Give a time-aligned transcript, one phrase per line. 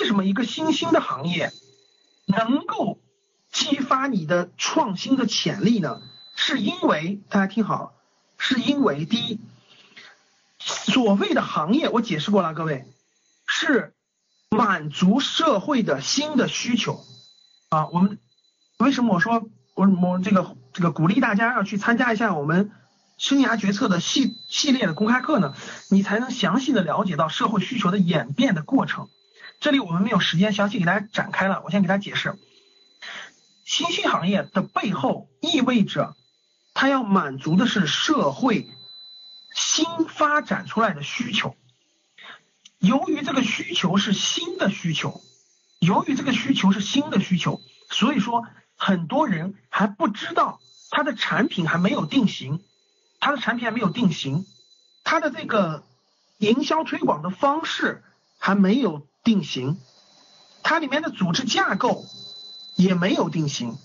[0.00, 1.52] 为什么一个新兴的行业
[2.24, 2.98] 能够
[3.52, 6.00] 激发你的创新的潜力呢？
[6.34, 7.92] 是因为大家听好，
[8.38, 9.40] 是因为第一，
[10.58, 12.86] 所谓的行业我解释过了，各位
[13.46, 13.92] 是
[14.48, 17.04] 满足社会的新的需求
[17.68, 17.88] 啊。
[17.88, 18.18] 我们
[18.78, 22.72] 为什么我说我我这个这个鼓励大家要去参加一下我们
[23.18, 25.54] 生涯决策的系系列的公开课呢？
[25.90, 29.10] 你才能详细的了解到社会需求的演变的过程。
[29.60, 32.34] 这里我们没有时间详细给大家展开了，我先给大家解释。
[33.66, 36.16] 新兴行业的背后意味着
[36.72, 38.66] 它要满足的是社会
[39.54, 41.54] 新发展出来的需求。
[42.78, 45.20] 由于这个需求是新的需求，
[45.78, 52.64] 由于这个需求是新的需求，所以说很多人还不知道它的产品还没有定型，
[53.20, 54.46] 它的产品还没有定型，
[55.04, 55.84] 它的这个
[56.38, 58.02] 营销推广的方式
[58.38, 59.78] 还没有定型，
[60.62, 62.04] 它里面的组织架构
[62.74, 63.76] 也没有定型，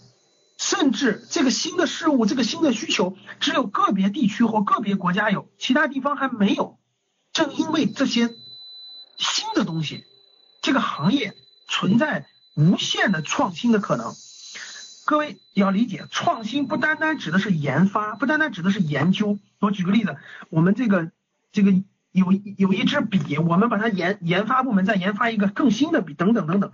[0.58, 6.78] 甚至这个新的事物、这个新的需求只有个别地区或个别国家有，其他地方还没有。
[7.34, 8.34] 正因为这些
[9.18, 10.06] 新的东西，
[10.62, 11.36] 这个行业
[11.68, 14.16] 存在无限的创新的可能。
[15.06, 19.38] 各位要理解，创新不单单指的是研发，不单单指的是研究。
[19.60, 20.18] 我举个例子，
[20.50, 21.12] 我们这个
[21.52, 21.72] 这个
[22.16, 26.72] 有有一支笔，我们把它研研发部门再研发一个更新的笔，等等等等。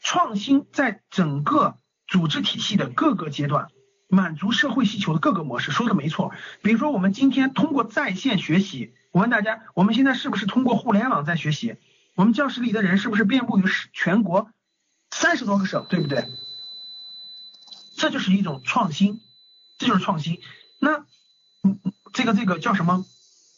[0.00, 3.68] 创新在整个组织体系的各个阶段，
[4.08, 6.32] 满足社会需求的各个模式，说的没错。
[6.62, 11.76] 比如说，我们今天通过在线学习，我问大家，我们现在是不是通过互联网在学习？
[12.14, 14.50] 我们教室里的人是不是遍布于全国
[15.10, 16.26] 三十多个省，对不对？
[17.94, 19.20] 这就是一种创新，
[19.76, 20.40] 这就是创新。
[20.78, 21.04] 那，
[21.62, 21.78] 嗯，
[22.14, 23.04] 这个这个叫什么？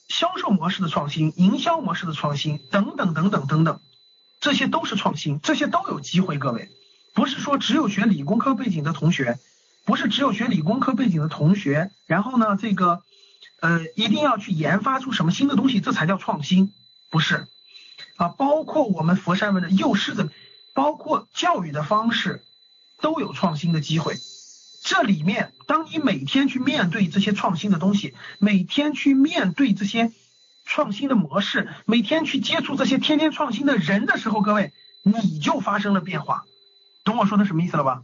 [0.09, 3.81] 销售模式的创新、营销模式的创新等等等等等等，
[4.41, 6.39] 这些都是创新，这些都有机会。
[6.39, 6.71] 各位，
[7.15, 9.39] 不是说只有学理工科背景的同学，
[9.85, 13.03] 不是只有学理工科背景的同学，然后呢，这个
[13.61, 16.73] 呃一定要去研发出什么新的东西，这才叫创新，
[17.11, 17.47] 不是
[18.17, 18.29] 啊？
[18.29, 20.29] 包括我们佛山文的幼师的，
[20.75, 22.43] 包括教育的方式，
[23.01, 24.17] 都有创新的机会。
[24.85, 30.13] 这里面，当你每天去面对这些创新的东西，每天去面对这些
[30.67, 36.45] 创新的模式，每天去接触这些天天创新的人的时候，各位，你就发生了变化。
[37.03, 38.03] 懂我说的什么意思了吧？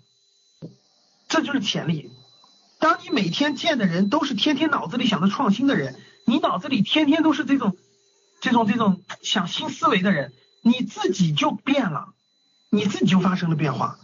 [1.29, 2.11] 这就是潜力。
[2.79, 7.77] 当你每天见的人都是天天脑子里想着创新的人，你脑子里天天都是这种、
[8.41, 12.15] 这种、这种想新思维的人，你自己就变了，
[12.71, 13.99] 你自己就发生了变化。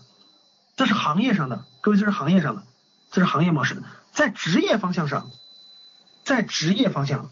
[0.77, 2.63] 这是行业上的，各位，这是行业上的，
[3.11, 3.83] 这是行业模式的。
[4.13, 5.31] 在职业方向上，
[6.23, 7.31] 在职业方向，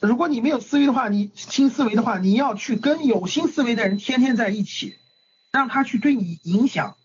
[0.00, 4.96] 如果你没有思维的话，你新思维的话，你要去跟有新思维的人天天在一起，
[5.50, 6.96] 让他去对你影响，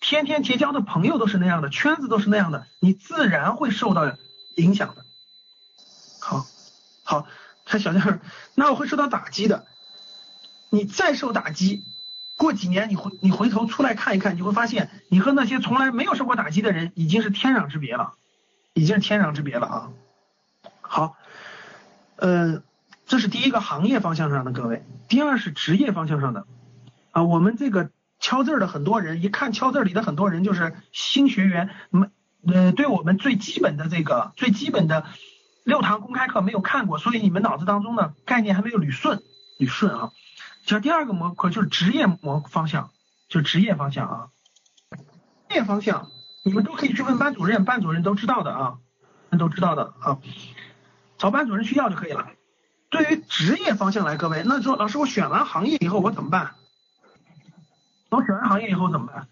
[0.00, 4.16] 天天结交的朋友都是那样的，圈子都是那样的，你自然会受到
[4.56, 5.04] 影响的。
[6.20, 6.46] 好，
[7.04, 7.26] 好，
[7.64, 8.20] 看小亮，
[8.54, 9.66] 那我会受到打击的，
[10.68, 11.84] 你再受打击。
[12.36, 18.14] 过几年你回你回头出来看一看，你会发现你和那些从来没有受过打击的人已经是天壤之别了，
[18.74, 19.90] 已经是天壤之别了啊。
[20.80, 21.16] 好，
[22.16, 22.62] 呃，
[23.06, 26.46] 这是第一个行业方向上的各位，第二是职业方向上的
[27.12, 27.22] 啊。
[27.22, 32.08] 我们这个敲字的很多人，一看敲字里的很多人就是新学员，没
[32.46, 35.06] 呃，对我们最基本的这个最基本的
[35.64, 39.22] 六堂公开课没有看过，所以你们脑子当中的概念还没有捋顺
[39.58, 40.10] 捋顺啊。
[40.64, 42.90] 讲第二个模块就是职业模方向，
[43.28, 44.28] 就职业方向啊。
[45.48, 46.10] 职业方向
[46.44, 48.78] 你们都可以去问班主任，班主任都知道的啊，
[49.38, 50.18] 都知道的啊，
[51.18, 52.28] 找班主任去要就可以了。
[52.90, 56.54] 对于职业方向来，各位，那说老师我选完行业以后我怎么办？
[58.10, 59.28] 我选完行业以后怎么办？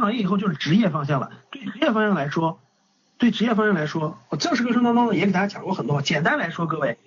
[0.00, 1.30] 行业以后就是职业方向了。
[1.50, 2.60] 对职业方向来说，
[3.16, 6.02] 对职业方向来说，我正式课程当中也给大家讲过很多。
[6.02, 6.98] 简单来说，各位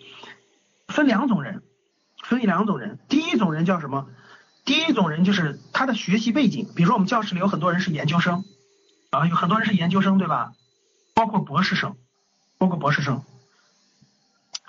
[0.87, 1.63] 分两种人。
[2.37, 4.07] 分两种人，第一种人叫什么？
[4.63, 8.45] 第一种人就是他的学习背景，比如说我们教室里有很多人是研究生，
[9.09, 10.53] 啊，有很多人是研究生，对吧？
[11.13, 11.97] 包括博士生，
[12.57, 13.23] 包括博士生。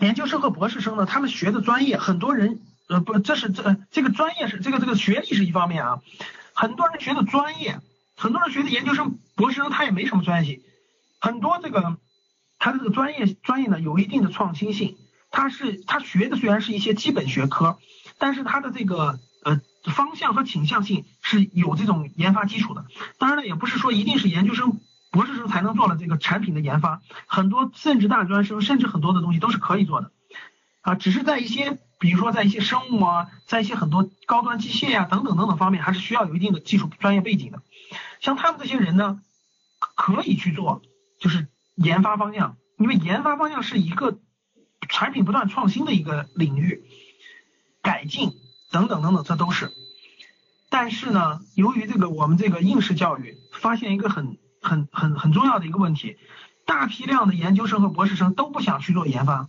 [0.01, 6.03] 研究生和博士生呢，他们学的专业，很多人呃不，这是这这个专业是这个这个学历是一方面啊，
[6.55, 7.79] 很多人学的专业，
[8.17, 10.63] 很多人学的研究生、博士生他也没什么专业性，
[11.21, 11.99] 很多这个
[12.59, 14.97] 他这个专业专业呢有一定的创新性，
[15.33, 17.79] 他是他学的虽然是一些基本学科，
[18.19, 19.61] 但是他的这个呃
[19.93, 22.85] 方向和倾向性是有这种研发基础的，
[23.19, 24.79] 当然了也不是说一定是研究生。
[25.11, 30.11] 博士生才能做了这个产品的研发，很多甚至大专生，甚至很多的东西都是可以做的，
[30.81, 37.61] 啊，只是在一些，比如说在一些生物啊，在一些很多高端机械呀等等等等方面，还是需要有一定的技术专业背景的。
[38.21, 39.21] 像他们这些人呢，
[39.95, 40.81] 可以去做，
[41.21, 44.19] 就是研发方向，因为研发方向是一个
[44.89, 46.85] 产品不断创新的一个领域，
[47.83, 48.33] 改进
[48.71, 49.73] 等等等等，这都是。
[50.71, 54.39] 但是呢，由于这个我们这个应试教育发现一个很。
[54.65, 56.17] 很很很重要的一个问题，
[56.67, 59.49] 大批量的研究生和博士生都不想去做研发，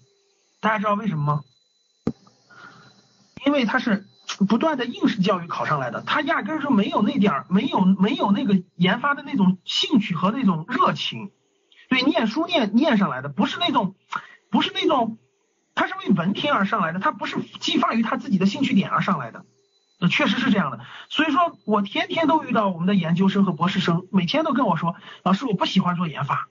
[0.59, 1.43] 大家知道为什么吗？
[3.45, 4.07] 因为他是
[4.49, 11.29] 不断的应试教育考上来的，他压根儿就没有那点儿，没有没有那个研发的那种兴趣和那种热情，
[11.89, 13.93] 对，念书念念上来的，不是那种，
[14.49, 15.19] 不是那种，
[15.75, 19.45] 他是为文凭而上来的，他不是激发于他自己的兴趣点而上来的。
[20.09, 26.49] 确实是这样的，所以说我天天都遇到我们的研究生和博士生，每天都跟我说，老师我不喜欢做研发，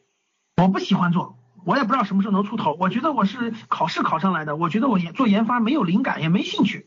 [0.56, 1.36] 我不喜欢做，
[1.66, 2.74] 我也不知道什么时候能出头。
[2.80, 6.86] 我觉得我是考试考上来的，我觉得我研做研发没有灵感，也没兴趣。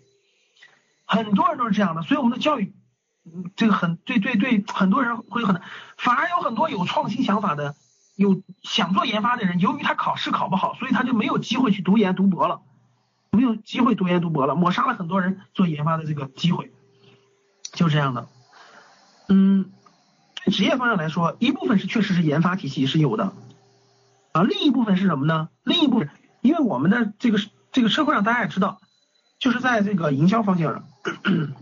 [1.06, 2.74] 很多人都是这样的，所以我们的教育，
[3.56, 5.62] 这个很对对对，很多人会很，
[5.98, 7.76] 反而有很多有创新想法的，
[8.16, 12.62] 有想做研发的人，由于他考试考不好，所以他就没有机会去读研读博了。
[13.32, 16.72] 没有机会读研读博了，抹杀了很多人做研发的这个机会，
[17.74, 18.30] 就这样的。
[19.28, 19.72] 嗯，
[20.46, 23.34] 职业方向来说，一部分是确实是研发体系是有的，
[24.32, 25.50] 啊，另一部分是什么呢？
[25.64, 26.10] 另一部分，
[26.40, 27.38] 因为我们的这个
[27.74, 28.80] 这个社会上大家也知道，
[29.38, 30.88] 就是在这个营销方向上，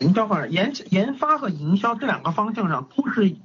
[0.00, 3.36] 营销方向研研发和营销这两个方向上都是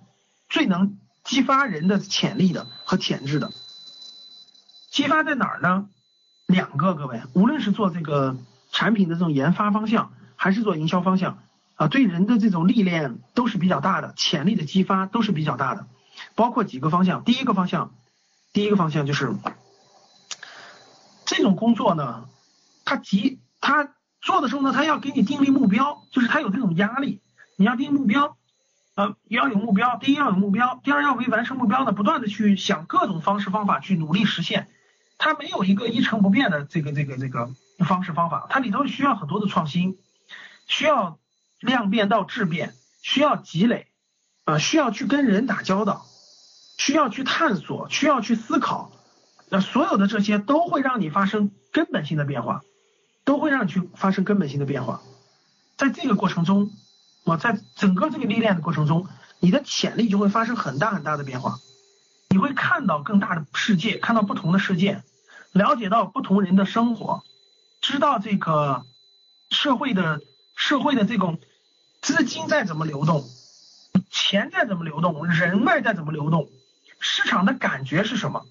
[0.50, 3.52] 最能激发人的潜力的和潜质的。
[4.90, 5.90] 激发在哪儿呢？
[6.46, 8.38] 两个各位，无论是做这个
[8.72, 11.40] 产品的这种研发方向，还是做营销方向，
[11.76, 15.88] 啊，对人的这种历练都是比较大的，潜力的激发都是比较大的。
[16.36, 17.96] 包括几个方向，第一个方向，
[18.52, 19.34] 第一个方向就是
[21.26, 22.28] 这种工作呢，
[22.86, 27.22] 他急，他做的时候呢，他要给你定立目标，就是他有这种压力，
[27.56, 28.38] 你要定目标，
[28.96, 34.68] 呃，要有目标，第一要有目标，第二要为完成目标呢，不断的去想各种方式方法去努力实现。
[35.18, 37.50] 它没有一个一成不变的这个这个这个
[37.80, 39.98] 方式方法，它里头需要很多的创新，
[40.68, 41.18] 需要
[41.60, 43.88] 量变到质变，需要积累，
[44.44, 46.06] 啊，需要去跟人打交道，
[46.78, 48.92] 需要去探索，需要去思考，
[49.50, 52.62] 那所有的这些都会让你发生根本性的变化，
[53.24, 55.02] 都会让你去发生根本性的变化，
[55.78, 56.70] 在这个过程中，
[57.26, 59.08] 啊，在整个这个历练的过程中，
[59.40, 61.60] 你的潜力就会发生很大很大的变化，
[62.30, 65.04] 你会看到更大的世界，看到不同的世界。
[65.52, 67.24] 了解到不同人的生活，
[67.80, 68.86] 知道这个
[69.52, 70.22] 社会的
[70.56, 71.40] 社会的这种
[72.02, 73.24] 资金在怎么流动，
[74.10, 76.50] 钱在怎么流动，人脉在怎么流动，
[77.00, 78.48] 市场的感觉是什么，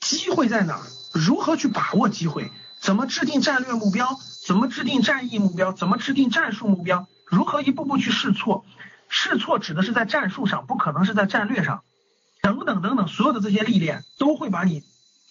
[0.00, 0.82] 机会在哪儿，
[1.12, 2.50] 如何去把握机会，
[2.80, 8.64] 怎么制定战略目标，怎么制定战役目标，怎么制定战术目标，如何一步步去试错，
[9.08, 11.84] 试错指的是在战术上，不可能是在战略上，
[12.42, 14.84] 等等等等，所有的这些历练都会把你。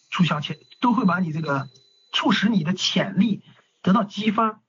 [0.10, 1.68] 促销潜都会把你这个
[2.13, 3.44] 促使你的潜力
[3.82, 4.62] 得到激发，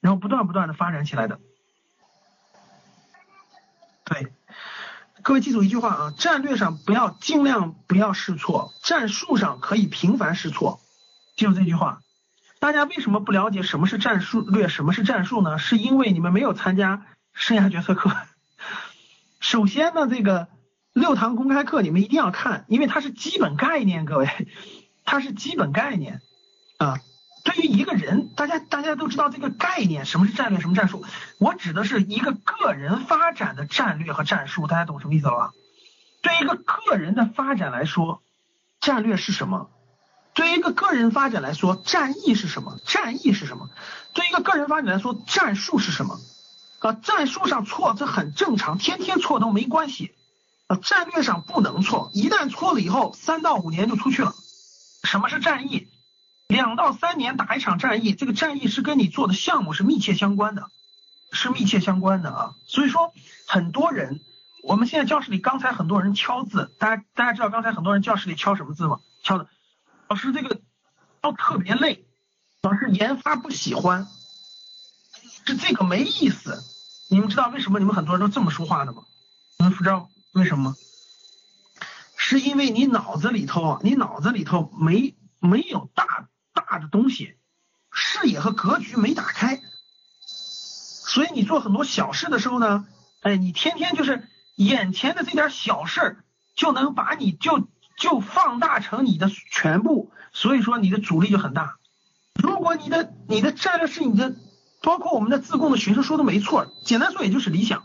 [0.00, 1.40] 然后不断不断的发展起来的。
[4.04, 4.34] 对，
[5.22, 10.78] 各位记住一句话啊，战略上不要尽量不要试错，战术上可以频繁试错。
[11.36, 12.02] 记住这句话。
[12.62, 15.58] 大家为什么不了解什么是战术略，什么是战术呢？
[15.58, 18.12] 是因为你们没有参加生涯决策课。
[19.40, 20.46] 首先呢，这个
[20.92, 24.28] 六堂公开课你们一定要看，因为它是基本概念，各位。
[25.04, 26.20] 它是基本概念
[26.78, 27.00] 啊，
[27.42, 31.04] 对于一个人，大家大家都知道这个概念，什么是战略，什么战术。
[31.40, 35.50] 我指的是一个个人发展的战略和战术，大家懂什么意思了吧？
[36.22, 38.22] 对一个个人的发展来说，
[38.80, 39.68] 战略是什么？
[40.34, 42.78] 对于一个个人发展来说，战役是什么？
[42.84, 43.68] 战役是什么？
[44.14, 46.18] 对一个个人发展来说，战术是什么？
[46.80, 50.14] 啊，战术上错这很正常，天天错都没关系。
[50.68, 54.34] 啊，战略上不能错，一旦错了以后，三到五年就出去了。
[55.04, 55.88] 什么是战役？
[56.46, 60.70] 两到三年打一场战役，这个战役是跟你做的项目是密切相关的，
[61.30, 62.54] 是密切相关的啊。
[62.64, 63.12] 所以说，
[63.46, 64.20] 很多人，
[64.62, 69.00] 我们现在教室里刚才很多人敲字，大家大家知道刚才很多人教室里敲什么字吗？
[69.22, 69.48] 敲的，
[70.12, 70.60] 老师这个，
[71.22, 72.04] 都特别累，
[72.60, 74.06] 老师研发不喜欢，
[75.46, 76.62] 是这个没意思。
[77.08, 79.04] 你们知道为什么你们很多人都这么说话的吗？
[79.58, 80.76] 你们不知道为什么？
[82.14, 87.38] 是因为你脑子里头，你脑子里头没没有大大的东西，
[87.90, 89.62] 视野和格局没打开，
[90.26, 92.86] 所以你做很多小事的时候呢，
[93.22, 96.22] 哎，你天天就是眼前的这点小事
[96.54, 101.76] 就能把你就就放大成你的全部，所以说你的阻力就很大。
[102.34, 104.34] 如果你的你的战略是你的，
[104.82, 107.84] 包括我们的自贡的学生说的没错，简单说也就是理想。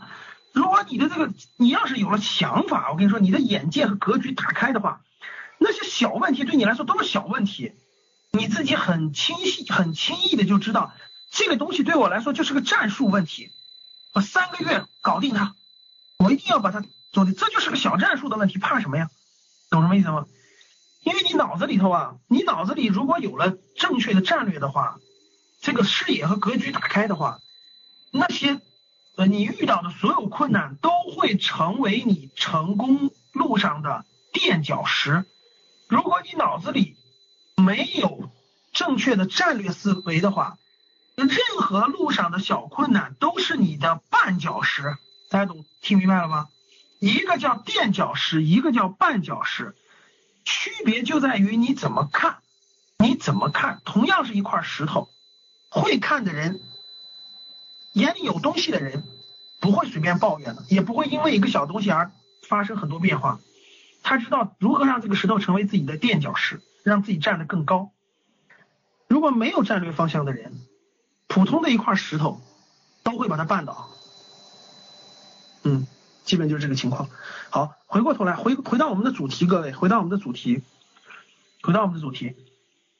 [0.52, 5.02] 如果你的这个你要是有了想法，我跟你说，你的眼界和格局打开的话，
[5.58, 7.72] 那些小问题对你来说都是小问题，
[8.32, 10.92] 你自己很清晰、很轻易的就知道
[11.30, 13.50] 这个东西对我来说就是个战术问题，
[14.14, 15.54] 我三个月搞定它，
[16.18, 19.10] 我一定要把它做的，这就是个小战术的问题，怕什么呀？
[19.70, 20.26] 懂什么意思吗？
[21.02, 24.98] 因为你脑子里头啊，你脑子里如果有了正确的战略的话，
[25.60, 27.38] 这个视野和格局打开的话，
[28.10, 28.60] 那些
[29.16, 35.24] 呃你遇到的所有困难都会成为你成功路上的垫脚石。
[35.88, 36.96] 如果你脑子里
[37.56, 38.30] 没有
[38.72, 40.58] 正确的战略思维的话，
[41.14, 41.28] 任
[41.60, 44.96] 何路上的小困难都是你的绊脚石。
[45.30, 46.48] 大家懂听明白了吗？
[46.98, 49.74] 一个叫垫脚石，一个叫绊脚石。
[50.44, 52.38] 区别就在于你怎么看，
[52.98, 53.82] 你怎么看？
[53.84, 55.10] 同样是一块石头，
[55.70, 56.60] 会看的人，
[57.92, 59.04] 眼里有东西的人，
[59.60, 62.10] 不会随便抱怨的，也不会因为一个小东西而
[62.48, 63.40] 发生很多变化。
[64.02, 67.90] 他知道如何让这个石头成为自己的垫脚石，让自己站得更高。
[69.06, 70.58] 如果没有战略方向的人，
[71.26, 72.40] 普通的一块石头
[73.02, 73.90] 都会把它绊倒。
[75.62, 75.86] 嗯。
[76.28, 77.08] 基本就是这个情况。
[77.48, 80.62] 好，回过头来，回回到我们的主题，各位，回到我们的主题，
[81.62, 82.36] 回到我们的主题，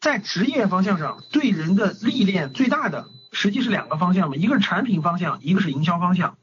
[0.00, 6.38] 在职业方向上，对人的历练最大的，实际是两个方向嘛，一个是产品方向，一个是营销方向。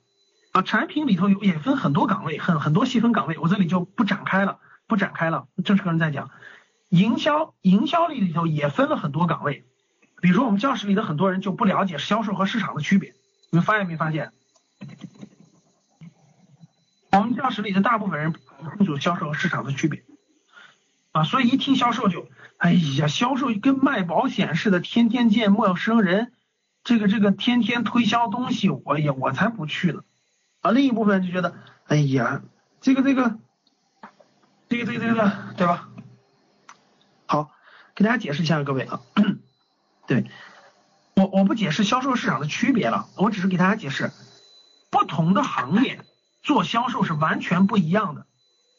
[0.52, 6.30] 啊，产品里头有也分很多岗位，很很多细分岗位，我这里就不展开了，不展开了，正式课程再讲。
[6.90, 9.66] 营销，营销里里头也分了很多岗位，
[10.22, 13.16] 比如说我们教室里的很多人就不了解销售和市场的区别，
[13.50, 14.32] 你们发现没发现？
[17.20, 18.40] 我们教室里的大部分人不
[18.78, 20.04] 清楚销售和市场的区别
[21.12, 26.34] 啊，所以一听销售就，哎呀，销售跟卖保险似的，天天见陌生人，
[26.84, 30.02] 这个这个天天推销东西，我也我才不去呢。
[30.60, 31.56] 啊，另一部分就觉得，
[31.86, 32.42] 哎呀，
[32.82, 33.38] 这个这个，
[34.68, 35.90] 这个这个这个，对吧？
[37.28, 37.52] 好，
[37.96, 39.00] 给大家解释一下，各位啊，
[40.06, 40.26] 对
[41.16, 44.12] 我我不解释销售市场的区别了，我只是给大家解释
[44.90, 46.02] 不同的行业。
[46.46, 48.28] 做销售是完全不一样的，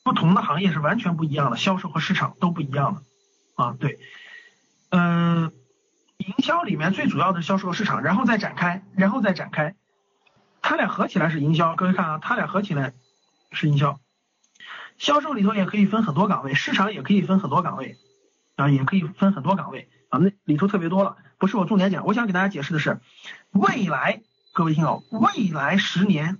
[0.05, 3.03] 不同的行业是完全不一样的，销售和市场都不一样的
[3.57, 3.77] 啊。
[3.79, 3.99] 对，
[4.91, 5.53] 嗯，
[6.19, 9.75] 营销里面最主要的销售和市场，然后再展开，然后再展开，
[10.63, 11.75] 它俩合起来是营销。
[11.75, 12.95] 各位看啊，它俩合起来
[13.51, 13.99] 是营销。
[14.97, 17.99] 销售里头也可以分很多岗位，市场也可以分很多岗位
[18.55, 22.07] 啊，也可以分很多岗位啊，那里头特别多了，不是我重点讲。
[22.07, 23.01] 我想给大家解释的是，
[23.51, 26.39] 未来各位听好，未来十年。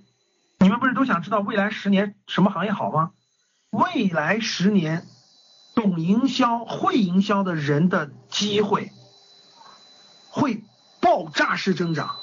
[0.59, 3.11] 你们不是都想知道未来十年什么行业好吗？
[3.69, 5.05] 未来十年，
[5.75, 8.91] 懂营销、会营销的人的机会
[10.29, 10.63] 会
[10.99, 12.15] 爆炸式增长、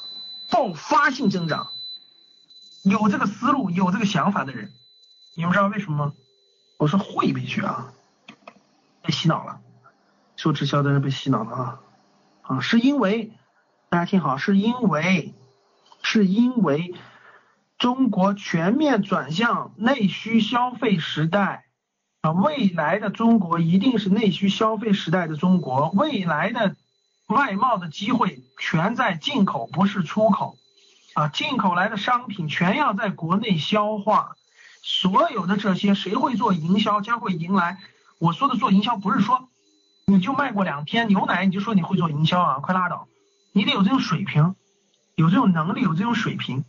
[0.51, 1.69] 爆发性增长。
[2.83, 4.73] 有这个思路、有这个想法的人，
[5.37, 6.13] 你们知道为什么吗？
[6.77, 7.93] 我说会必须啊，
[9.03, 9.61] 被洗脑了，
[10.37, 11.81] 做直销的人被洗脑了啊
[12.43, 12.61] 啊！
[12.61, 13.33] 是因为
[13.89, 15.35] 大家听好，是因为
[16.03, 16.95] 是因为。
[17.85, 21.67] 中国全面转向内需消费时代
[22.23, 26.77] 啊，未来的中国一定是内需消费时代的中国，未来的
[27.27, 30.57] 外贸的机会全在进口，不是出口
[31.13, 34.35] 啊，进口来的商品全要在国内消化，
[34.81, 37.77] 所有的这些谁会做营销将会迎来。
[38.19, 39.51] 我说的做营销不是说
[40.07, 43.09] 你就卖过两天牛奶你就说你会做营销啊，快拉倒，
[43.53, 44.55] 你得有这种水平，
[45.17, 46.65] 有这种能力，有这种水平。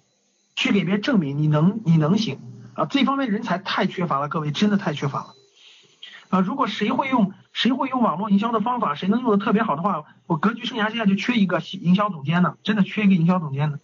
[0.55, 2.39] 去给别人证明你能你能行
[2.73, 2.85] 啊！
[2.85, 5.33] 这方面人才太缺乏了，各位真的太缺乏了
[6.29, 6.39] 啊！
[6.39, 13.79] 如果谁会用谁会用网络营销的方法，谁能用的特别好的话，我格局生涯现在就缺一个营销总监呢，真的缺一个营销总监呢，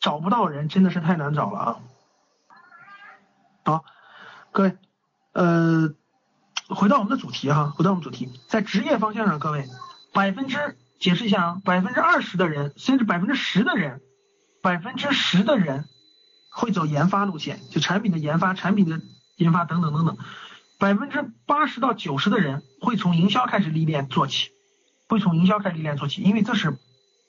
[0.00, 1.76] 找不到人真的是太难找了啊！
[3.64, 3.84] 好，
[4.52, 4.76] 各位，
[5.32, 5.94] 呃，
[6.68, 9.68] 回到我们的主题哈，回到我们主题，在职业方向上，各位
[10.12, 14.00] 百分之解释一下啊，百分之二十的人，甚至百分之十的人，
[14.62, 15.84] 百分之十的人。
[16.56, 18.98] 会走研发路线，就产品的研发、产品的
[19.36, 20.16] 研发等等等等。
[20.78, 24.50] 百分之八十到九十的人会从营销开始历练做起，
[25.06, 26.78] 会从营销开始历练做起，因为这是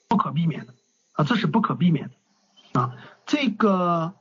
[0.07, 0.73] 不可避免的
[1.11, 2.09] 啊，这是不可避免
[2.73, 2.93] 的啊。
[3.25, 4.13] 这个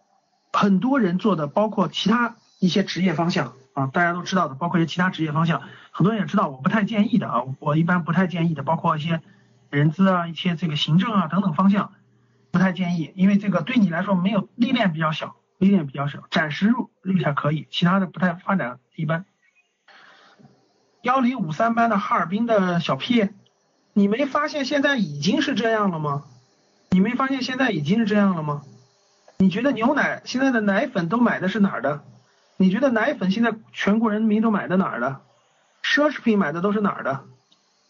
[0.53, 9.23] 很多人做的，包括其他一些职业方向啊，大家都知道的，包括一些其他职业方向，很多人也知道，我不太建议的啊，我一般不太建议的，包括一些
[9.71, 11.93] 人资啊、一些这个行政啊等等方向，
[12.57, 19.27] 不太建议，因为这个对你来说没有历练比较小，历练比较小，暂时入一下可以，其他的不太发展一般。
[21.03, 23.29] 幺零五三班的哈尔滨的小 P，
[23.93, 26.25] 你没发现现在已经是这样了吗？
[26.89, 28.63] 你没发现现在已经是这样了吗？
[29.37, 32.05] 你觉得牛奶现在的奶粉都买的是哪儿的？
[32.57, 35.21] 你觉得奶粉现在全国人民都买的哪儿的？
[35.83, 37.25] 奢侈品买的都是哪儿的？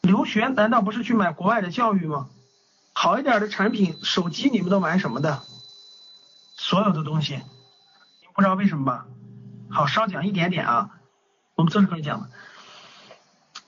[0.02, 2.30] 留学难道不是去买国外的教育吗？
[2.98, 5.42] 好一点的产品，手机你们都买什么的？
[6.54, 9.06] 所有的东西，你不知道为什么吧？
[9.68, 10.90] 好，稍讲一点点啊，
[11.56, 12.30] 我们这是可以讲的。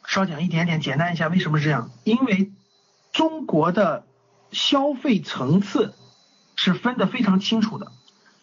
[0.07, 1.91] 稍讲一点点，简单一下，为什么是这样？
[2.05, 2.51] 因为
[3.13, 4.07] 中国的
[4.51, 5.95] 消费层次
[6.57, 7.93] 是分得非常清楚的，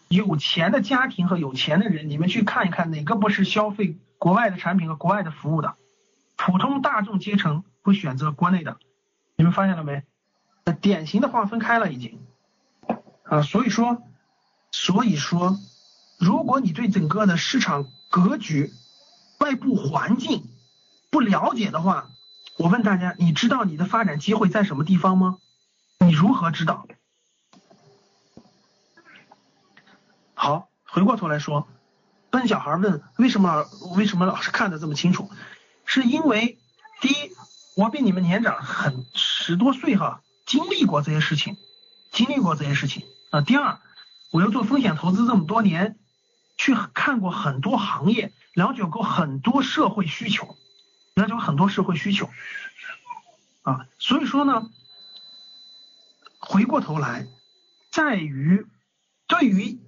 [0.07, 5.77] 有钱的家庭和有钱的人，你们去看一看，哪个不是消费国外的产品和国外的服务的？
[6.35, 8.77] 普通大众阶层会选择国内的，
[9.35, 10.03] 你们发现了没？
[10.73, 12.19] 典型的划分开了已经
[13.23, 14.01] 啊，所以说，
[14.71, 15.59] 所以说，
[16.17, 18.73] 如果你对整个的市场格局、
[19.39, 20.47] 外部环境，
[21.09, 22.09] 不了解的话，
[22.57, 25.37] 我问大家，你知道你的发展机会在什么地方吗？
[25.99, 26.87] 你如何知道？
[30.33, 31.67] 好，回过头来说，
[32.29, 35.29] 笨小孩问为什么为什么老师看得这么清楚？
[35.85, 36.59] 是因为
[37.01, 37.31] 第一，
[37.75, 41.57] 我比你们年长很十多岁哈，经历过这些事情，
[42.11, 43.41] 经历过这些事情啊。
[43.41, 43.79] 第二，
[44.31, 45.97] 我又做风险投资这么多年，
[46.57, 50.57] 去看过很多行业，了解过很多社会需求。
[51.15, 52.29] 了解过很多社会需求
[53.63, 54.69] 啊，所以说呢，
[56.39, 57.25] 回过头来，
[57.89, 58.67] 在于
[59.25, 59.79] 对于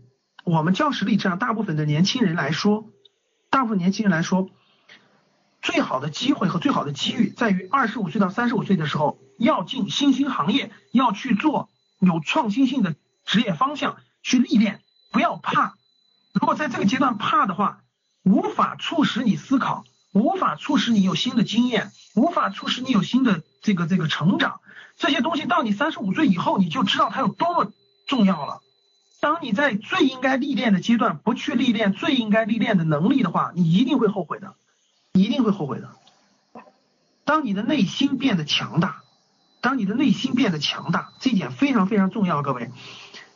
[0.45, 2.89] 我们教室里这样大部分的年轻人来说，
[3.49, 4.49] 大部分年轻人来说，
[5.61, 11.69] 最好的机会和最好的机遇在于二十五岁到三十五岁的时候要进新兴行业，要去做
[11.99, 12.95] 有创新性的
[13.25, 15.75] 职业方向去历练，不要怕。
[16.33, 17.81] 如果在这个阶段怕的话，
[18.23, 19.85] 无法促使你思考。
[20.13, 24.61] 无法促使你有新的经验，无法促使你有新的这个这个成长，
[24.95, 27.71] 这些东西到你三十五岁以后，你就知道它有多么
[28.07, 28.61] 重要了。
[29.19, 34.55] 当你在最应该历练的阶段不去历练最应该历练的能力的话，你一定会后悔的，
[35.11, 35.91] 一定会后悔的。
[37.23, 39.03] 当你的内心变得强大，
[39.67, 42.71] 当你的内心变得强大，这一点非常非常重要，各位，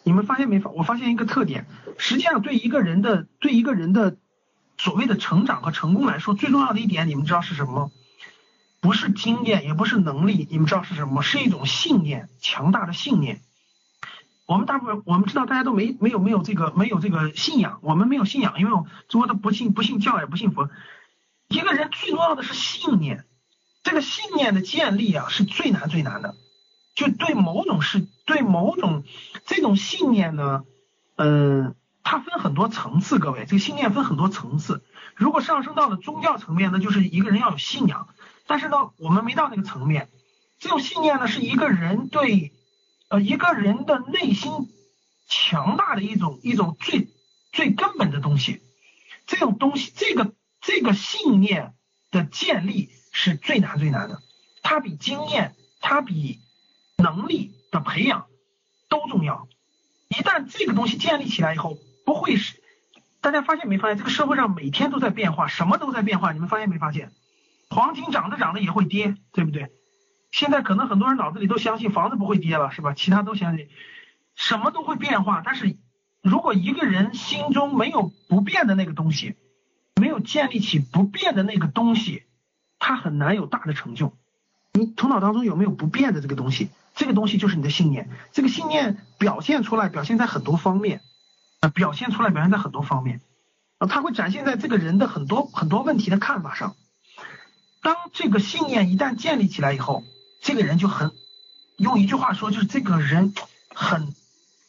[0.04, 0.70] 你们发现没发？
[0.70, 1.68] 我发现一个特点，
[1.98, 4.16] 实际上对一个人的对一个人的。
[4.78, 7.92] 所谓的成长和成功来说，最重要的一点，你们知道是什么？
[8.80, 11.22] 不是经验，也不是能力，你们知道是什么？
[11.22, 13.42] 是一种信念，强大的信念。
[14.48, 18.72] 我们大部分我们知道，大家都没没有没有这个没有这个信仰，我们没有信仰，因为
[19.08, 20.70] 中国的不信不信教也不信佛。
[21.50, 23.26] 一个人最重要的是信念，
[23.84, 26.36] 这个信念的建立啊，是最难最难的。
[26.96, 29.04] 就对某种事对某种
[29.46, 30.64] 这种信念呢，
[31.16, 31.76] 嗯。
[32.04, 34.84] 它分很多层次，各位，这个信念分很多层次。
[35.16, 38.10] 如果上升到了宗教层面，那就是一个人要有信仰。
[38.48, 40.10] 但是呢，我们没到那个层面。
[40.58, 42.54] 这种信念呢，是一个人对，
[43.08, 44.52] 呃，一个人的内心
[45.28, 47.08] 强大的一种一种最
[47.52, 48.64] 最根本的东西。
[49.28, 51.76] 这种东西，这个这个信念
[52.10, 54.22] 的建立是最难最难的。
[54.64, 56.40] 它比经验，它比
[56.98, 58.28] 能力的培养
[58.90, 59.48] 都重要。
[60.10, 62.62] 一旦这个东西建立起来以后，不会是，
[63.22, 63.98] 大家发现没发现？
[63.98, 66.32] 这个社会上每天都在变化，什么都在变化。
[66.32, 67.12] 你们发现没发现？
[67.70, 69.72] 黄金涨着涨着也会跌，对不对？
[70.32, 72.94] 现在可能很多人脑子里都相信房子不会跌了，是吧？
[72.94, 73.70] 其他都相信，
[74.36, 75.42] 什么都会变化。
[75.44, 75.78] 但是
[76.22, 79.36] 如果一个人心中没有不变的那个东西，
[79.96, 82.24] 没有建立起不变的那个东西，
[82.82, 84.12] 他很难有大的成就。
[84.74, 86.70] 你头脑当中有没有不变的这个东西？
[86.96, 88.10] 这个东西就是你的信念。
[88.34, 91.02] 这个信念表现出来，表现在很多方面。
[91.62, 93.22] 呃，表现出来，表现在很多方面，
[93.78, 96.76] 啊，它会展现在这个人的很多很多问题的看法上。
[97.84, 100.04] 当这个信念一旦建立起来以后，
[100.42, 101.12] 这个人就很，
[101.78, 103.36] 用一句话说，就是这个人
[103.76, 104.16] 很，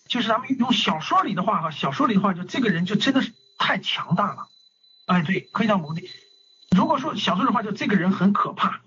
[0.06, 4.48] 就是咱们用小说里的话哈，小说里的话，就这个人就真的是太强大了。
[5.06, 6.10] 哎，对，可以这样模拟。
[6.82, 8.80] 如果说小说的话，就这个人很可怕，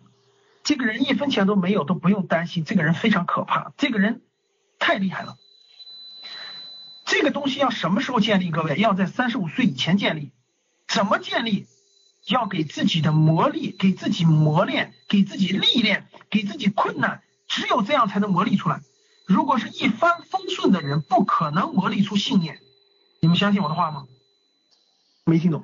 [0.65, 4.21] 这个人一分钱都没有都不用担心，这个人非常可怕，这个人
[4.79, 5.37] 太厉害了。
[7.05, 8.51] 这个东西要什么时候建立？
[8.51, 10.33] 各位要在三十五岁以前建立。
[10.89, 11.67] 怎么建立？
[12.27, 18.81] 要给自己的磨砺，给自己磨练，给自己历练，给自己困难，只有这样才能磨砺出来。
[19.25, 22.59] 如果是一帆风顺的人，不可能磨砺出信念。
[23.21, 24.05] 你们相信我的话吗？
[25.23, 25.63] 没听懂。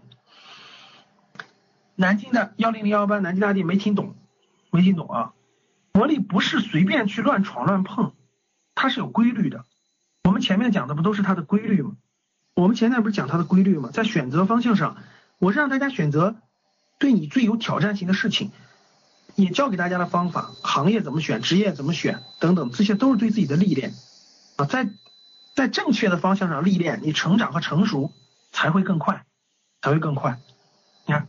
[2.02, 4.16] 南京的幺零零幺班，南京大地没听懂，
[4.72, 5.34] 没听懂啊！
[5.94, 8.14] 魔力不是随便去乱闯乱碰，
[8.74, 9.66] 它是有规律的。
[10.24, 11.92] 我们前面讲的不都是它的规律吗？
[12.56, 13.92] 我们前面不是讲它的规律吗？
[13.94, 14.98] 在选择方向上，
[15.38, 16.38] 我是让大家选择
[16.98, 18.50] 对你最有挑战性的事情，
[19.36, 23.94] 也教给大家的方法，行业怎么选，职业怎么选等等，这些都是对自己的历练
[24.56, 24.90] 啊，在
[25.54, 28.12] 在正确的方向上历练，你成长和成熟
[28.52, 29.24] 才会更快，
[29.84, 30.40] 才会更快。
[31.06, 31.28] 你看。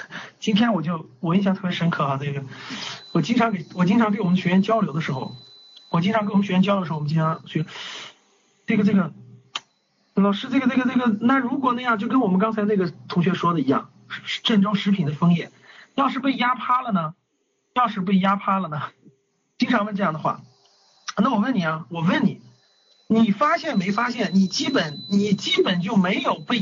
[0.40, 2.44] 今天我就我印象特别深刻啊，这个
[3.12, 5.34] 我经常给我经常给我们学员交流的时候，
[5.90, 7.64] 我经常跟我们学员交流的时候，我们经常学
[8.66, 9.12] 这个这个
[10.14, 13.90] 老师这个这个这个，那如果那样，就跟我们刚才那个同学说的一样，
[14.42, 15.50] 郑州食品的枫叶，
[15.94, 17.14] 要是被压趴了呢？
[17.74, 18.82] 要是被压趴了呢？
[19.58, 20.40] 经常问这样的话，
[21.16, 22.40] 那我问你啊，我问你，
[23.08, 24.30] 你发现没发现？
[24.34, 26.60] 你基本你基本就没有被。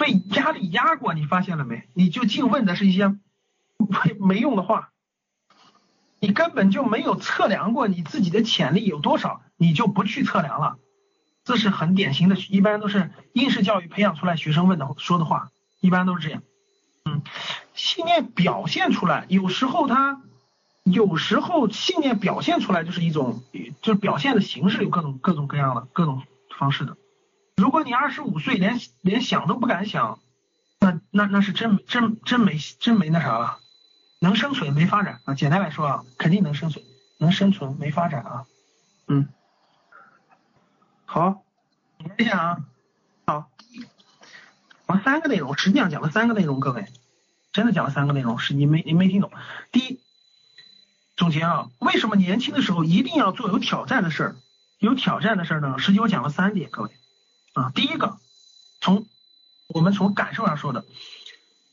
[0.00, 1.86] 被压力压过，你发现了没？
[1.92, 3.08] 你就净问的是一些
[3.76, 4.88] 没 没用的话，
[6.18, 10.78] 你根本就没有测量过你自己的潜力有多少，你就不去测量了。
[11.44, 16.42] 这是很典型的，一般都是应试教育培养出来学生问的说的话，一般都是这样。
[17.04, 17.20] 嗯，
[17.74, 20.22] 信念表现出来，有时候他
[20.82, 23.42] 有时候信念表现出来就是一种，
[23.82, 26.22] 就是表现的形式有各种各种各样的各种
[26.58, 26.96] 方式的。
[27.60, 30.18] 如果你二十五岁连连想都不敢想，
[30.78, 33.58] 那那那是真真真没真没那啥了，
[34.18, 35.34] 能生存没发展啊？
[35.34, 36.82] 简单来说啊，肯定能生存，
[37.18, 38.46] 能生存没发展啊。
[39.08, 39.28] 嗯，
[41.04, 41.44] 好，
[41.98, 42.64] 连一下啊，
[43.26, 43.50] 好，
[44.86, 46.86] 我三个内容，实际上讲了三个内容，各位
[47.52, 49.30] 真的讲了三个内容，是你没你没听懂。
[49.70, 50.00] 第一，
[51.14, 54.36] 总结啊，为什么年轻的时候一定要做有挑战的事儿？
[54.78, 55.78] 有挑战的事儿呢？
[55.78, 56.90] 实际我讲了三点，各位。
[57.52, 58.18] 啊，第一个，
[58.80, 59.06] 从
[59.68, 60.84] 我们从感受上说的，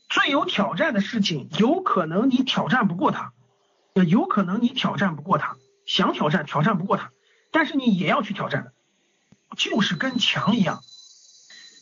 [0.08, 3.32] 最有挑战的事情，有可能你挑战不过他，
[3.94, 7.12] 有可能你挑战不过他，想挑战挑战不过他，
[7.52, 8.72] 但是你也要去挑战，
[9.56, 10.82] 就是跟墙一样，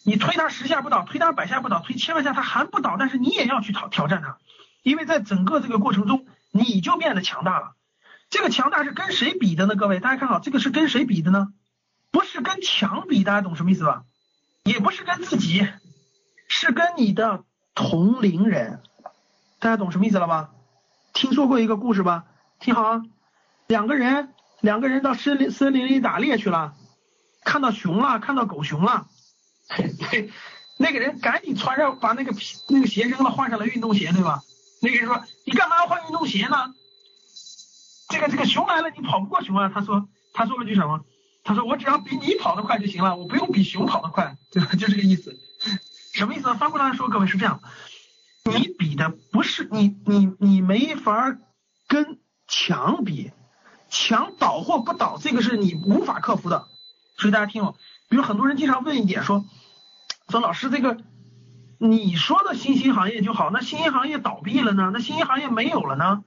[0.04, 4.38] 你推他十下不倒，推他百下不倒，推千万下他还不倒，但是你也要去挑挑战他，
[4.82, 7.74] 因为在整个这个过程中，你就变得强大了。
[8.28, 9.74] 这个强大是跟谁比的呢？
[9.76, 11.52] 各位，大家看好，这个是跟谁比的呢？
[12.16, 14.04] 不是跟墙比，大家懂什么意思吧？
[14.64, 15.68] 也不是跟自己，
[16.48, 18.80] 是跟你的同龄人，
[19.58, 20.48] 大家懂什么意思了吧？
[21.12, 22.24] 听说过一个故事吧？
[22.58, 23.02] 听好啊，
[23.66, 26.72] 两个人，两个人到森林森林里打猎去了，
[27.44, 29.06] 看到熊了，看到狗熊了，
[30.80, 34.40] 那个人赶紧穿上，把那个皮那个鞋扔了，换上了运动鞋，对吧？
[34.80, 36.56] 那个人说：“你干嘛要换运动鞋呢？
[38.08, 41.04] 这个这个熊来了，你跑不过熊啊。”他说：“他说了句什么？”
[41.46, 44.70] 他说：“我只要比你跑得快就行了，我不用比熊跑得快，对吧？
[44.72, 45.38] 就这个意思。
[46.12, 46.54] 什么意思呢？
[46.54, 47.60] 翻过来说，各位是这样，
[48.44, 51.38] 你比的不是你，你你没法
[51.86, 53.30] 跟墙比，
[53.88, 56.66] 墙倒或不倒，这个是你无法克服的。
[57.16, 57.76] 所以大家听我，
[58.08, 59.44] 比如很多人经常问一点说，
[60.28, 60.98] 说老师这个
[61.78, 64.90] 你说的新兴行业就好，那新兴行业倒闭了呢？
[64.92, 66.24] 那新兴行业没有了呢？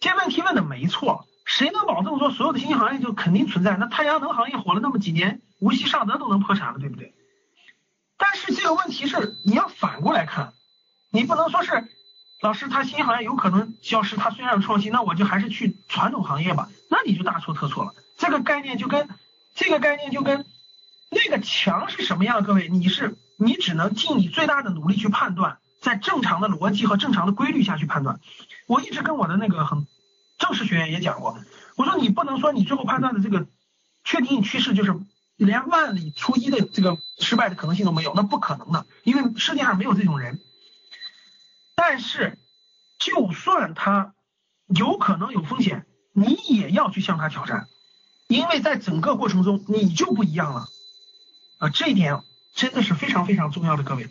[0.00, 3.76] 这问题问的没错。”谁能保证说所有的新兴行业就肯定存在？
[3.76, 7.12] 那太阳能行业火了那么几年，无锡尚德都能破产了，对不对？
[8.16, 10.52] 但是这个问题是你要反过来看，
[11.10, 11.88] 你不能说是
[12.40, 17.94] 老师他新兴行业有可能消失，他虽然有创新，那我就还是去传统行业吧，那你就大错特错了。
[18.16, 19.08] 这个概念就跟
[19.56, 20.46] 这个概念就跟
[21.10, 22.44] 那个墙是什么样？
[22.44, 28.20] 各位，你是你只能尽你最大的努力去判断，在正常的逻辑和正常的规律下去判断。
[28.68, 29.88] 我一直跟我的那个很。
[30.40, 31.38] 正式学员也讲过，
[31.76, 33.46] 我说你不能说你最后判断的这个
[34.04, 34.98] 确定性趋势就是
[35.36, 40.40] 连万里出一的这个失败的可能性都没有，那不可能的，因为世界上没有这种人。
[41.74, 42.38] 但是，
[42.98, 44.14] 就算他
[44.66, 47.68] 有可能有风险，你也要去向他挑战，
[48.26, 50.68] 因为在整个过程中你就不一样了
[51.58, 52.22] 啊，这一点
[52.54, 54.08] 真的是非常非常重要的，各位，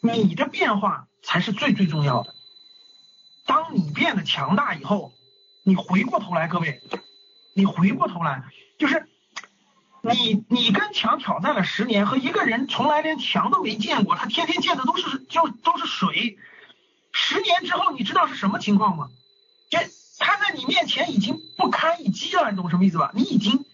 [0.00, 2.34] 你的变化才是最最重要的。
[3.46, 5.12] 当你变得强大以后。
[5.62, 6.82] 你回过头来，各位，
[7.54, 8.42] 你回过头来，
[8.78, 9.08] 就是
[10.00, 16.36] 你你跟墙挑战了十年，和一个人从来连墙都没见过，他天天见的都是就都是水，
[17.12, 19.10] 十年之后你知道是什么情况吗？
[19.70, 19.78] 这
[20.18, 23.12] 他在你面前已经不堪一击了，你懂什么意思吧？
[23.14, 23.64] 你已经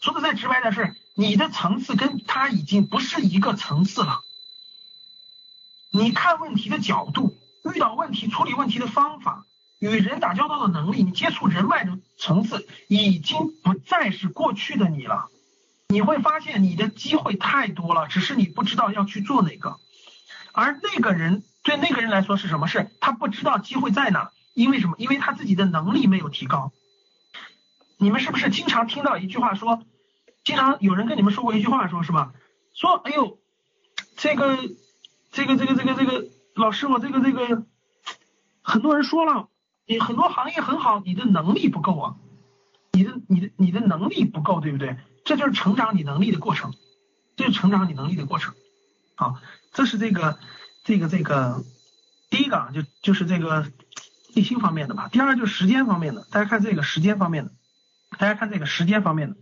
[0.00, 4.20] 说的再直白点是，你的层次跟他已经不是一个层次了，
[5.90, 7.36] 你看问题的角度，
[7.74, 9.44] 遇到问题处理问题的方法，
[9.80, 15.28] 与人打交道的能力，你接触人脉的层次，已经不再是过去的你了。
[15.88, 19.78] 你会发现你的机会太多了，只是你不知道要去做哪个。
[20.52, 22.90] 而那个人对那个人来说是什么事？
[23.00, 24.94] 他不知道机会在哪，因为什么？
[24.98, 26.72] 因为他自己的能力没有提高。
[27.96, 29.82] 你们是不是经常听到一句话说，
[30.44, 32.32] 经常有人跟你们说过一句话，说是吧？
[32.74, 33.38] 说哎呦，
[34.16, 34.58] 这个
[35.32, 37.64] 这个这个这个这个老师，我这个这个
[38.62, 39.48] 很多人说了，
[39.90, 42.14] 你很多行业很好，你的能力不够啊，
[42.92, 44.96] 你的你的你的能力不够，对不对？
[45.24, 46.72] 这就是成长你能力的过程，
[47.34, 48.54] 这是成长你能力的过程。
[49.16, 49.40] 好，
[49.72, 50.38] 这是这个
[50.84, 51.64] 这个这个
[52.30, 53.66] 第一个啊，就就是这个
[54.36, 55.08] 内心方面的吧。
[55.10, 57.50] 第二就是时间方面的，大家看这个时间方面的，
[58.16, 59.36] 大家看这个时间方面的，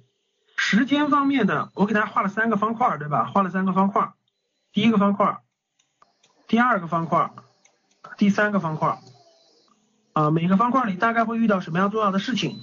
[0.57, 3.27] 时间方面的，我给大家画了三个方块，对吧？
[3.27, 4.15] 画了三个方块，
[4.73, 5.41] 第一个方块，
[6.47, 7.33] 第二个方块，
[8.17, 8.99] 第三个方块，
[10.19, 12.59] 啊，每个方块里大概会遇到什么样重要的事情？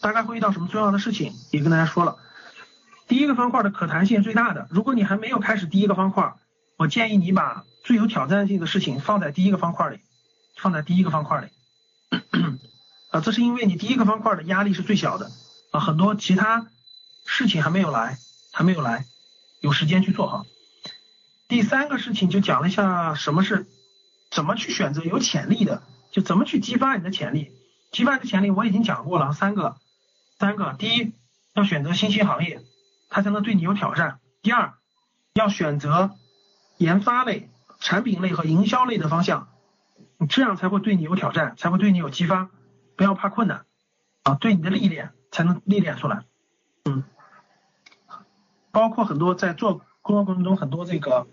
[0.00, 2.16] 大概会遇到什么重要的事情，也跟大家说了。
[3.06, 6.32] 第一个方块的可谈性最大的，如果你还没有开始第一个方块，
[6.78, 10.00] 我建议你把最有挑战性的事情放在第一个方块里，
[10.56, 11.48] 放在第一个方块里。
[13.12, 15.30] 啊，这是因为你第一个方块的压力是最小的
[15.70, 16.66] 啊，很多其他
[17.26, 18.16] 事情还没有来，
[18.54, 19.04] 还没有来，
[19.60, 20.46] 有时间去做好。
[21.46, 23.66] 第三个事情就讲了一下什么是
[24.30, 25.82] 怎么去选择有潜力的，
[26.20, 27.52] 怎么去激发你的潜力。
[27.90, 29.76] 激发你的潜力我已经讲过了三个。
[30.38, 31.14] 三个，第一
[31.54, 32.62] 要选择新兴行业，
[33.08, 34.20] 它才能对你有挑战。
[34.40, 34.74] 第二，
[35.34, 36.12] 要选择
[36.76, 37.50] 研发类、
[37.80, 39.48] 产品类和营销类的方向，
[40.16, 42.50] 你这样才会对你有挑战，才会对你有激发。
[42.96, 43.64] 不要怕困难
[44.22, 46.24] 啊，对你的历练才能历练出来。
[46.84, 47.02] 嗯，
[48.70, 51.26] 包括很多在做工作过程中很多这个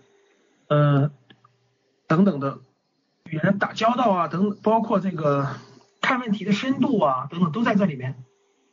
[0.68, 1.10] 呃
[2.08, 2.58] 等等的
[3.28, 5.56] 与人打交道啊，等包括这个
[6.00, 8.22] 看问题的深度啊等等都在这里面。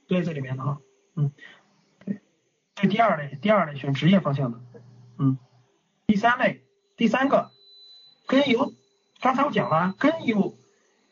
[0.05, 0.81] 都在这里面的哈，
[1.15, 1.31] 嗯，
[2.05, 2.19] 对，
[2.75, 4.59] 这第二类，第二类选职业方向的，
[5.17, 5.37] 嗯，
[6.05, 6.61] 第三类，
[6.97, 7.51] 第三个，
[8.27, 8.73] 跟有，
[9.21, 10.57] 刚才我讲了，跟有，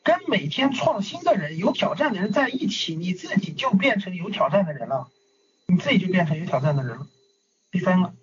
[0.04, 5.08] 跟每天创新的人、有挑战的人在一起，你自己就变成有挑战的人了，
[5.68, 7.08] 你自己就变成有挑战的人了。
[7.72, 8.14] 第三个，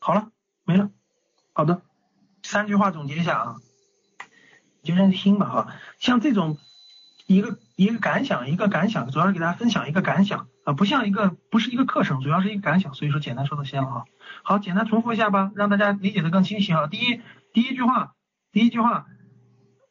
[0.00, 0.32] 好了，
[0.64, 0.90] 没了，
[1.52, 1.82] 好的，
[2.42, 3.56] 三句话总结一下啊，
[4.82, 5.66] 就认真听吧哈，
[5.98, 6.58] 像这种。
[7.26, 14.04] 一个一个感想，一个感想，主要是给大家分享一个感想啊，不像一个不是一个课程，主要是一个感想，所以说简单说这些了哈。
[14.42, 16.88] 好，简单重复一下吧，让大家理解的更清晰哈。
[16.88, 17.20] 第一，
[17.52, 18.14] 第一句话，
[18.50, 19.06] 第一句话，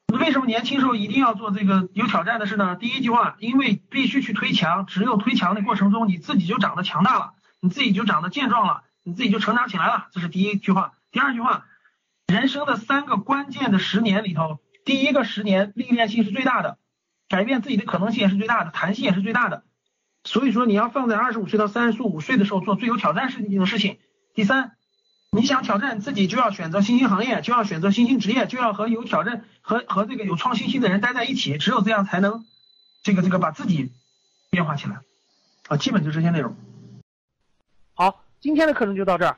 [0.08, 2.76] 为什么年轻时候一定要做这个有挑战的事呢？
[2.76, 10.92] 第一句话，因为必须去推墙，只有推墙的过程中，你自己就长得强大了，你自己就长得健壮了，你自己就成长起来了，这是第一句话。
[11.14, 11.64] 第二句话，
[12.28, 16.78] 人生的三个关键的十年里头，第一个十年历练性是最大的。
[17.28, 19.64] 改变自己的可能性也是最大的，弹性也是最大的，
[20.24, 24.00] 所以说你要放在二十五岁到三十五岁的时候做最有挑战性的事情。
[24.34, 24.72] 第三，
[25.30, 32.48] 你想挑战自己，就要选择新兴行业，就要选择新兴职业，就要和有挑战和和这个有创新性的人待在一起，只有这样才能
[33.04, 33.92] 这个这个把自己
[34.50, 35.02] 变化起来
[35.68, 36.56] 啊，基本就这些内容。
[37.94, 39.38] 好，今天的课程就到这儿。